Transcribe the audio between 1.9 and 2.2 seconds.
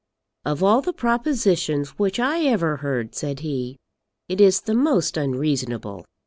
which